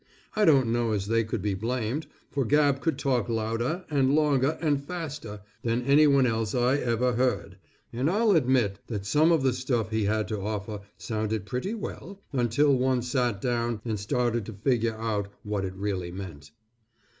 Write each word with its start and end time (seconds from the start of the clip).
I 0.35 0.45
don't 0.45 0.71
know 0.71 0.93
as 0.93 1.05
they 1.05 1.23
could 1.23 1.43
be 1.43 1.53
blamed 1.53 2.07
for 2.31 2.43
Gabb 2.43 2.81
could 2.81 2.97
talk 2.97 3.29
louder, 3.29 3.85
and 3.87 4.15
longer, 4.15 4.57
and 4.59 4.83
faster, 4.83 5.41
than 5.61 5.83
anyone 5.83 6.25
else 6.25 6.55
I 6.55 6.77
ever 6.77 7.13
heard, 7.13 7.59
and 7.93 8.09
I'll 8.09 8.31
admit 8.31 8.79
that 8.87 9.05
some 9.05 9.31
of 9.31 9.43
the 9.43 9.53
stuff 9.53 9.91
he 9.91 10.05
had 10.05 10.27
to 10.29 10.41
offer 10.41 10.79
sounded 10.97 11.45
pretty 11.45 11.75
well, 11.75 12.19
until 12.33 12.75
one 12.75 13.03
sat 13.03 13.41
down 13.41 13.79
and 13.85 13.99
started 13.99 14.43
to 14.47 14.53
figure 14.53 14.95
out 14.95 15.27
what 15.43 15.65
it 15.65 15.75
really 15.75 16.11
meant. 16.11 16.49